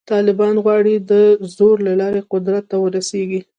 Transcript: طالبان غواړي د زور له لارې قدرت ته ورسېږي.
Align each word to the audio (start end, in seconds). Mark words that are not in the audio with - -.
طالبان 0.09 0.55
غواړي 0.65 0.95
د 1.09 1.11
زور 1.55 1.75
له 1.87 1.93
لارې 2.01 2.21
قدرت 2.33 2.63
ته 2.71 2.77
ورسېږي. 2.83 3.41